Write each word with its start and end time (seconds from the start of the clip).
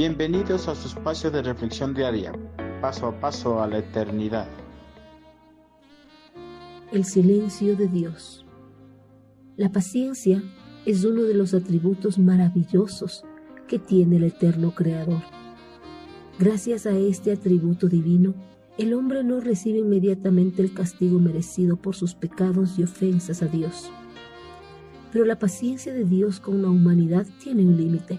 Bienvenidos 0.00 0.66
a 0.66 0.74
su 0.74 0.88
espacio 0.88 1.30
de 1.30 1.42
reflexión 1.42 1.92
diaria, 1.92 2.32
paso 2.80 3.08
a 3.08 3.20
paso 3.20 3.60
a 3.60 3.66
la 3.66 3.80
eternidad. 3.80 4.48
El 6.90 7.04
silencio 7.04 7.76
de 7.76 7.86
Dios. 7.86 8.46
La 9.58 9.70
paciencia 9.70 10.42
es 10.86 11.04
uno 11.04 11.24
de 11.24 11.34
los 11.34 11.52
atributos 11.52 12.18
maravillosos 12.18 13.26
que 13.68 13.78
tiene 13.78 14.16
el 14.16 14.24
eterno 14.24 14.74
Creador. 14.74 15.20
Gracias 16.38 16.86
a 16.86 16.96
este 16.96 17.30
atributo 17.32 17.86
divino, 17.86 18.32
el 18.78 18.94
hombre 18.94 19.22
no 19.22 19.38
recibe 19.38 19.80
inmediatamente 19.80 20.62
el 20.62 20.72
castigo 20.72 21.18
merecido 21.18 21.76
por 21.76 21.94
sus 21.94 22.14
pecados 22.14 22.78
y 22.78 22.84
ofensas 22.84 23.42
a 23.42 23.48
Dios. 23.48 23.90
Pero 25.12 25.26
la 25.26 25.38
paciencia 25.38 25.92
de 25.92 26.06
Dios 26.06 26.40
con 26.40 26.62
la 26.62 26.70
humanidad 26.70 27.26
tiene 27.44 27.66
un 27.66 27.76
límite. 27.76 28.18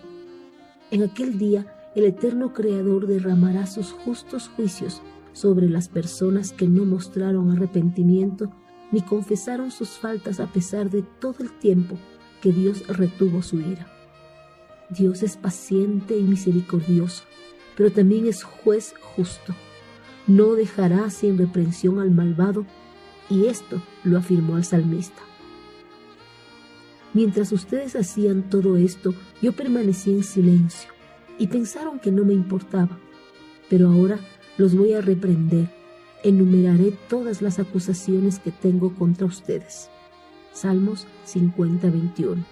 En 0.92 1.04
aquel 1.04 1.38
día, 1.38 1.66
el 1.96 2.06
eterno 2.06 2.54
Creador 2.54 3.08
derramará 3.08 3.66
sus 3.66 3.92
justos 3.92 4.50
juicios 4.56 5.02
sobre 5.34 5.70
las 5.70 5.90
personas 5.90 6.52
que 6.52 6.68
no 6.68 6.86
mostraron 6.86 7.52
arrepentimiento 7.52 8.52
ni 8.92 9.02
confesaron 9.02 9.72
sus 9.72 9.90
faltas 9.90 10.40
a 10.40 10.48
pesar 10.48 10.90
de 10.90 11.02
todo 11.02 11.38
el 11.40 11.52
tiempo 11.52 11.98
que 12.42 12.52
Dios 12.52 12.88
retuvo 12.88 13.42
su 13.42 13.60
ira. 13.60 13.88
Dios 14.90 15.24
es 15.24 15.38
paciente 15.38 16.18
y 16.18 16.24
misericordioso, 16.24 17.24
pero 17.78 17.92
también 17.92 18.28
es 18.28 18.44
juez 18.44 18.94
justo. 19.16 19.56
No 20.28 20.54
dejará 20.54 21.10
sin 21.10 21.38
reprensión 21.38 22.00
al 22.00 22.12
malvado, 22.12 22.66
y 23.30 23.46
esto 23.46 23.82
lo 24.04 24.18
afirmó 24.18 24.58
el 24.58 24.66
salmista. 24.66 25.22
Mientras 27.14 27.52
ustedes 27.52 27.96
hacían 27.96 28.50
todo 28.50 28.76
esto, 28.76 29.14
yo 29.42 29.54
permanecí 29.54 30.12
en 30.12 30.24
silencio, 30.24 30.92
y 31.42 31.48
pensaron 31.48 32.00
que 32.00 32.12
no 32.12 32.24
me 32.24 32.34
importaba, 32.34 33.00
pero 33.68 33.90
ahora 33.90 34.20
los 34.58 34.76
voy 34.76 34.94
a 34.94 35.02
reprender 35.02 35.68
enumeraré 36.24 36.94
todas 37.10 37.42
las 37.42 37.58
acusaciones 37.58 38.38
que 38.38 38.52
tengo 38.52 38.94
contra 38.94 39.26
ustedes. 39.26 39.90
Salmos 40.54 41.08
50-21. 41.26 42.46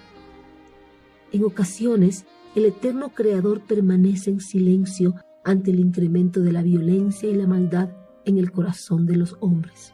En 1.31 1.43
ocasiones, 1.43 2.25
el 2.55 2.65
eterno 2.65 3.09
Creador 3.09 3.61
permanece 3.61 4.31
en 4.31 4.39
silencio 4.39 5.13
ante 5.43 5.69
el 5.69 5.79
incremento 5.79 6.39
de 6.41 6.51
la 6.51 6.63
violencia 6.63 7.29
y 7.29 7.35
la 7.35 7.45
maldad 7.45 7.89
en 8.25 8.39
el 8.39 8.51
corazón 8.51 9.05
de 9.05 9.17
los 9.17 9.37
hombres. 9.39 9.93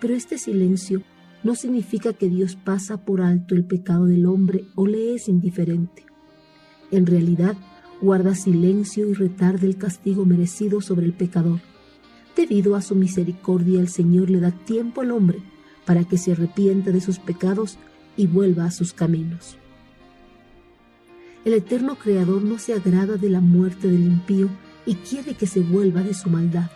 Pero 0.00 0.14
este 0.14 0.38
silencio 0.38 1.02
no 1.42 1.56
significa 1.56 2.12
que 2.12 2.28
Dios 2.28 2.54
pasa 2.54 3.04
por 3.04 3.20
alto 3.20 3.56
el 3.56 3.64
pecado 3.64 4.04
del 4.04 4.26
hombre 4.26 4.64
o 4.76 4.86
le 4.86 5.14
es 5.14 5.28
indiferente. 5.28 6.04
En 6.92 7.06
realidad, 7.06 7.56
guarda 8.00 8.34
silencio 8.34 9.08
y 9.08 9.14
retarda 9.14 9.66
el 9.66 9.76
castigo 9.76 10.24
merecido 10.24 10.80
sobre 10.80 11.06
el 11.06 11.12
pecador 11.12 11.60
Debido 12.36 12.76
a 12.76 12.82
su 12.82 12.94
misericordia, 12.94 13.80
el 13.80 13.88
Señor 13.88 14.28
le 14.28 14.40
da 14.40 14.50
tiempo 14.50 15.00
al 15.00 15.10
hombre 15.10 15.38
para 15.86 16.04
que 16.04 16.18
se 16.18 16.32
arrepienta 16.32 16.90
de 16.90 17.00
sus 17.00 17.18
pecados 17.18 17.78
y 18.14 18.26
vuelva 18.26 18.66
a 18.66 18.70
sus 18.70 18.92
caminos. 18.92 19.56
El 21.46 21.54
eterno 21.54 21.96
Creador 21.96 22.42
no 22.42 22.58
se 22.58 22.74
agrada 22.74 23.16
de 23.16 23.30
la 23.30 23.40
muerte 23.40 23.88
del 23.88 24.04
impío 24.04 24.50
y 24.84 24.96
quiere 24.96 25.34
que 25.34 25.46
se 25.46 25.60
vuelva 25.60 26.02
de 26.02 26.12
su 26.12 26.28
maldad. 26.28 26.70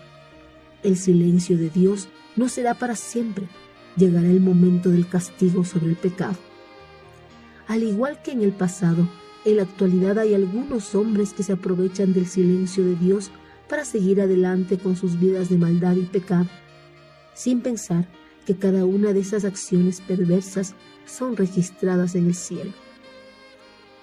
El 0.83 0.97
silencio 0.97 1.59
de 1.59 1.69
Dios 1.69 2.09
no 2.37 2.49
será 2.49 2.75
para 2.75 2.97
siempre. 2.97 3.47
Llegará 3.97 4.31
el 4.31 4.41
momento 4.41 4.89
del 4.89 5.09
castigo 5.09 5.65
sobre 5.65 5.91
el 5.91 5.97
pecado. 5.97 6.39
Al 7.67 7.83
igual 7.83 8.23
que 8.23 8.31
en 8.31 8.43
el 8.43 8.53
pasado, 8.53 9.07
en 9.45 9.57
la 9.57 9.63
actualidad 9.63 10.19
hay 10.19 10.35
algunos 10.35 10.95
hombres 10.95 11.33
que 11.33 11.43
se 11.43 11.53
aprovechan 11.53 12.13
del 12.13 12.27
silencio 12.27 12.85
de 12.85 12.95
Dios 12.95 13.31
para 13.69 13.85
seguir 13.85 14.21
adelante 14.21 14.79
con 14.79 14.97
sus 14.97 15.19
vidas 15.19 15.49
de 15.49 15.57
maldad 15.57 15.97
y 15.97 16.03
pecado, 16.03 16.49
sin 17.35 17.61
pensar 17.61 18.07
que 18.45 18.57
cada 18.57 18.85
una 18.85 19.13
de 19.13 19.21
esas 19.21 19.45
acciones 19.45 20.01
perversas 20.01 20.75
son 21.07 21.37
registradas 21.37 22.15
en 22.15 22.27
el 22.27 22.35
cielo. 22.35 22.73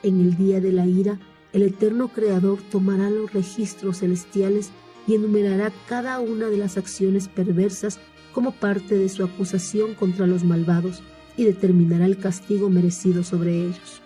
En 0.03 0.21
el 0.21 0.37
día 0.37 0.61
de 0.61 0.71
la 0.71 0.87
ira, 0.87 1.19
el 1.53 1.63
eterno 1.63 2.07
Creador 2.09 2.59
tomará 2.71 3.09
los 3.09 3.33
registros 3.33 3.99
celestiales 3.99 4.71
y 5.05 5.15
enumerará 5.15 5.71
cada 5.87 6.19
una 6.19 6.47
de 6.47 6.57
las 6.57 6.77
acciones 6.77 7.27
perversas 7.27 7.99
como 8.33 8.51
parte 8.51 8.97
de 8.97 9.09
su 9.09 9.23
acusación 9.23 9.93
contra 9.95 10.27
los 10.27 10.43
malvados 10.43 11.01
y 11.35 11.45
determinará 11.45 12.05
el 12.05 12.17
castigo 12.17 12.69
merecido 12.69 13.23
sobre 13.23 13.65
ellos. 13.65 14.01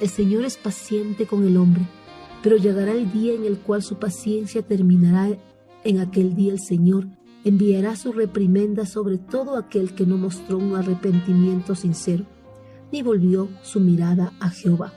El 0.00 0.08
Señor 0.08 0.44
es 0.44 0.56
paciente 0.56 1.26
con 1.26 1.46
el 1.46 1.56
hombre 1.56 1.86
pero 2.44 2.58
llegará 2.58 2.92
el 2.92 3.10
día 3.10 3.32
en 3.32 3.46
el 3.46 3.58
cual 3.58 3.82
su 3.82 3.96
paciencia 3.96 4.60
terminará. 4.60 5.34
En 5.82 5.98
aquel 5.98 6.34
día 6.34 6.52
el 6.52 6.60
Señor 6.60 7.06
enviará 7.42 7.96
su 7.96 8.12
reprimenda 8.12 8.84
sobre 8.84 9.16
todo 9.16 9.56
aquel 9.56 9.94
que 9.94 10.04
no 10.04 10.18
mostró 10.18 10.58
un 10.58 10.76
arrepentimiento 10.76 11.74
sincero, 11.74 12.26
ni 12.92 13.02
volvió 13.02 13.48
su 13.62 13.80
mirada 13.80 14.34
a 14.40 14.50
Jehová. 14.50 14.92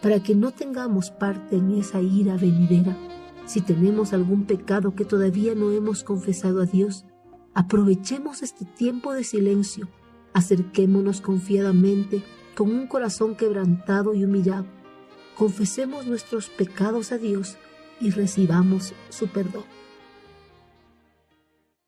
Para 0.00 0.22
que 0.22 0.36
no 0.36 0.52
tengamos 0.52 1.10
parte 1.10 1.56
en 1.56 1.72
esa 1.72 2.00
ira 2.00 2.36
venidera, 2.36 2.96
si 3.44 3.60
tenemos 3.60 4.12
algún 4.12 4.44
pecado 4.44 4.94
que 4.94 5.04
todavía 5.04 5.56
no 5.56 5.72
hemos 5.72 6.04
confesado 6.04 6.62
a 6.62 6.66
Dios, 6.66 7.04
aprovechemos 7.52 8.44
este 8.44 8.64
tiempo 8.64 9.12
de 9.12 9.24
silencio, 9.24 9.88
acerquémonos 10.34 11.20
confiadamente 11.20 12.22
con 12.58 12.72
un 12.72 12.88
corazón 12.88 13.36
quebrantado 13.36 14.14
y 14.14 14.24
humillado 14.24 14.66
confesemos 15.36 16.06
nuestros 16.06 16.48
pecados 16.48 17.12
a 17.12 17.16
Dios 17.16 17.56
y 18.00 18.10
recibamos 18.10 18.94
su 19.10 19.28
perdón. 19.28 19.62